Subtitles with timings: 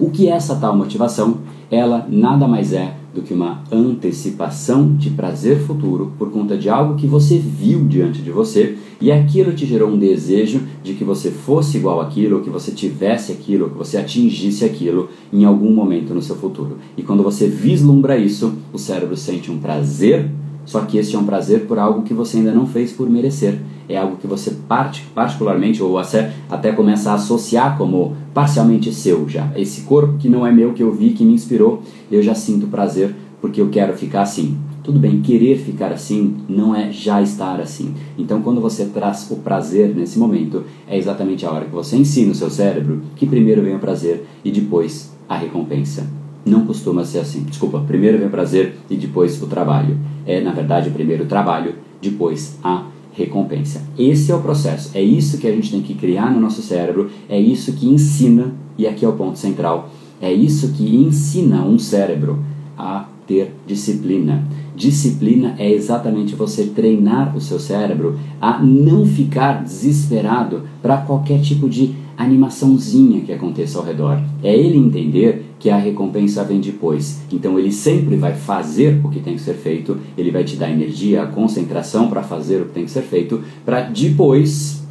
[0.00, 1.38] O que é essa tal motivação?
[1.70, 6.94] Ela nada mais é do que uma antecipação de prazer futuro por conta de algo
[6.94, 11.30] que você viu diante de você e aquilo te gerou um desejo de que você
[11.30, 16.14] fosse igual àquilo, ou que você tivesse aquilo, que você atingisse aquilo em algum momento
[16.14, 16.78] no seu futuro.
[16.96, 20.30] E quando você vislumbra isso, o cérebro sente um prazer,
[20.68, 23.58] só que este é um prazer por algo que você ainda não fez por merecer.
[23.88, 29.26] É algo que você parte, particularmente ou até, até começa a associar como parcialmente seu
[29.26, 29.50] já.
[29.56, 32.66] Esse corpo que não é meu, que eu vi, que me inspirou, eu já sinto
[32.66, 34.58] prazer porque eu quero ficar assim.
[34.84, 37.94] Tudo bem, querer ficar assim não é já estar assim.
[38.18, 42.32] Então, quando você traz o prazer nesse momento, é exatamente a hora que você ensina
[42.32, 46.06] o seu cérebro que primeiro vem o prazer e depois a recompensa.
[46.44, 47.42] Não costuma ser assim.
[47.42, 49.96] Desculpa, primeiro vem o prazer e depois o trabalho.
[50.28, 53.82] É, na verdade, primeiro o trabalho, depois a recompensa.
[53.98, 54.90] Esse é o processo.
[54.94, 58.52] É isso que a gente tem que criar no nosso cérebro, é isso que ensina,
[58.76, 62.38] e aqui é o ponto central, é isso que ensina um cérebro
[62.76, 64.44] a ter disciplina.
[64.76, 71.68] Disciplina é exatamente você treinar o seu cérebro a não ficar desesperado para qualquer tipo
[71.68, 74.20] de animaçãozinha que aconteça ao redor.
[74.42, 77.20] É ele entender que a recompensa vem depois.
[77.32, 80.70] Então ele sempre vai fazer o que tem que ser feito, ele vai te dar
[80.70, 84.82] energia, a concentração para fazer o que tem que ser feito, para depois,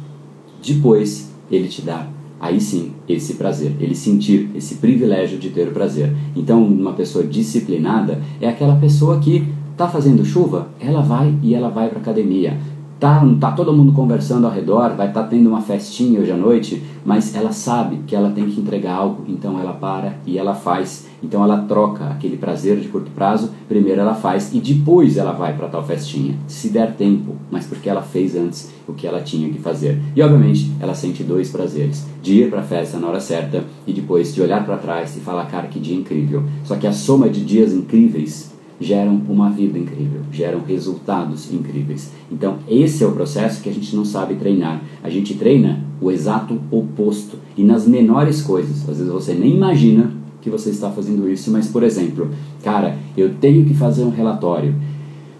[0.62, 5.72] depois ele te dar aí sim esse prazer, ele sentir esse privilégio de ter o
[5.72, 6.14] prazer.
[6.36, 11.68] Então, uma pessoa disciplinada é aquela pessoa que está fazendo chuva, ela vai e ela
[11.68, 12.58] vai para academia.
[12.98, 16.36] Tá, tá todo mundo conversando ao redor, vai estar tá tendo uma festinha hoje à
[16.36, 20.52] noite, mas ela sabe que ela tem que entregar algo, então ela para e ela
[20.52, 21.06] faz.
[21.22, 25.56] Então ela troca aquele prazer de curto prazo, primeiro ela faz e depois ela vai
[25.56, 29.48] para tal festinha, se der tempo, mas porque ela fez antes o que ela tinha
[29.48, 30.00] que fazer.
[30.16, 33.92] E obviamente ela sente dois prazeres: de ir para a festa na hora certa e
[33.92, 36.42] depois de olhar para trás e falar, cara, que dia incrível.
[36.64, 42.12] Só que a soma de dias incríveis geram uma vida incrível, geram resultados incríveis.
[42.30, 44.82] Então, esse é o processo que a gente não sabe treinar.
[45.02, 48.88] A gente treina o exato oposto e nas menores coisas.
[48.88, 52.30] Às vezes você nem imagina que você está fazendo isso, mas por exemplo,
[52.62, 54.74] cara, eu tenho que fazer um relatório.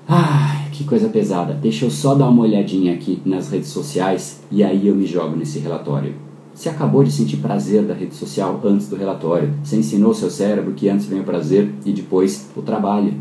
[0.08, 1.54] Ah, que coisa pesada.
[1.54, 5.36] Deixa eu só dar uma olhadinha aqui nas redes sociais e aí eu me jogo
[5.36, 6.14] nesse relatório.
[6.54, 9.54] Você acabou de sentir prazer da rede social antes do relatório.
[9.62, 13.14] Você ensinou seu cérebro que antes vem o prazer e depois o trabalho.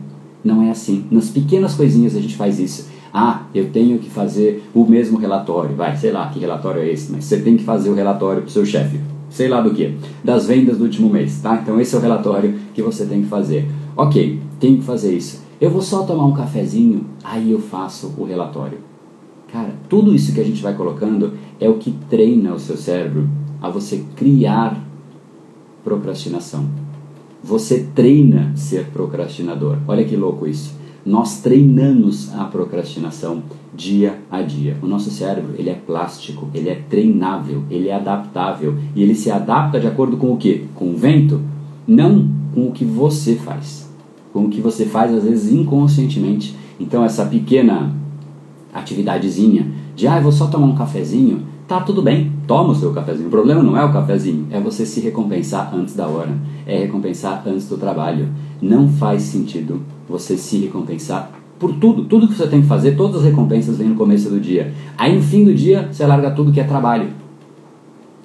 [0.48, 1.04] Não é assim.
[1.12, 2.88] Nas pequenas coisinhas a gente faz isso.
[3.14, 5.76] Ah, eu tenho que fazer o mesmo relatório.
[5.76, 8.48] Vai, sei lá que relatório é esse, mas você tem que fazer o relatório para
[8.48, 8.98] o seu chefe.
[9.30, 9.98] Sei lá do que.
[10.24, 11.60] Das vendas do último mês, tá?
[11.62, 13.68] Então esse é o relatório que você tem que fazer.
[13.98, 15.44] Ok, tenho que fazer isso.
[15.60, 18.78] Eu vou só tomar um cafezinho, aí eu faço o relatório.
[19.52, 23.28] Cara, tudo isso que a gente vai colocando é o que treina o seu cérebro
[23.62, 24.82] a você criar
[25.84, 26.87] procrastinação.
[27.48, 29.78] Você treina ser procrastinador.
[29.88, 30.76] Olha que louco isso.
[31.06, 33.42] Nós treinamos a procrastinação
[33.74, 34.76] dia a dia.
[34.84, 39.32] O nosso cérebro, ele é plástico, ele é treinável, ele é adaptável e ele se
[39.32, 40.66] adapta de acordo com o que?
[40.76, 41.40] Com o vento?
[41.88, 43.90] Não com o que você faz.
[44.34, 46.54] Com o que você faz às vezes inconscientemente.
[46.78, 47.96] Então essa pequena
[48.74, 52.94] atividadezinha de ah, eu vou só tomar um cafezinho, tá tudo bem, toma o seu
[52.94, 53.28] cafezinho.
[53.28, 56.32] O problema não é o cafezinho, é você se recompensar antes da hora,
[56.66, 58.30] é recompensar antes do trabalho.
[58.62, 63.18] Não faz sentido você se recompensar por tudo, tudo que você tem que fazer, todas
[63.18, 64.74] as recompensas vêm no começo do dia.
[64.98, 67.10] Aí no fim do dia você larga tudo que é trabalho.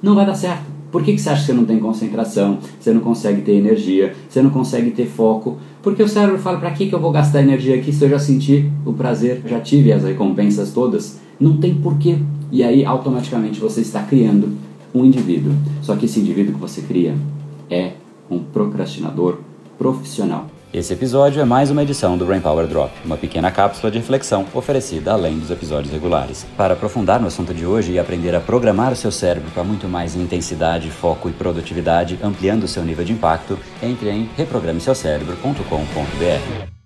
[0.03, 0.71] Não vai dar certo.
[0.91, 4.15] Por que, que você acha que você não tem concentração, você não consegue ter energia,
[4.29, 5.57] você não consegue ter foco?
[5.83, 8.19] Porque o cérebro fala: para que, que eu vou gastar energia aqui se eu já
[8.19, 11.19] senti o prazer, já tive as recompensas todas?
[11.41, 12.19] Não tem porquê.
[12.53, 14.55] E aí automaticamente você está criando
[14.95, 15.55] um indivíduo.
[15.81, 17.17] Só que esse indivíduo que você cria
[17.71, 17.93] é
[18.31, 19.39] um procrastinador
[19.79, 20.47] profissional.
[20.73, 24.47] Esse episódio é mais uma edição do Brain Power Drop, uma pequena cápsula de reflexão
[24.55, 26.47] oferecida além dos episódios regulares.
[26.57, 29.89] Para aprofundar no assunto de hoje e aprender a programar o seu cérebro para muito
[29.89, 36.81] mais intensidade, foco e produtividade, ampliando o seu nível de impacto, entre em reprogrameseucerebro.com.br.